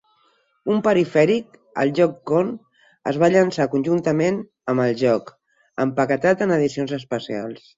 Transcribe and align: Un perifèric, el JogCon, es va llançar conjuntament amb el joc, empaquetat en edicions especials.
Un 0.75 0.79
perifèric, 0.85 1.59
el 1.83 1.91
JogCon, 1.99 2.49
es 3.11 3.19
va 3.25 3.29
llançar 3.35 3.69
conjuntament 3.75 4.41
amb 4.73 4.85
el 4.87 4.97
joc, 5.03 5.31
empaquetat 5.87 6.43
en 6.49 6.57
edicions 6.61 6.97
especials. 7.03 7.67